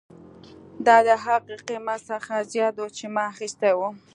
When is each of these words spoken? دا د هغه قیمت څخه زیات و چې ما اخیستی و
دا 0.85 0.97
د 1.07 1.09
هغه 1.23 1.55
قیمت 1.67 1.99
څخه 2.11 2.33
زیات 2.51 2.75
و 2.77 2.85
چې 2.97 3.05
ما 3.13 3.23
اخیستی 3.33 3.71
و 3.75 3.79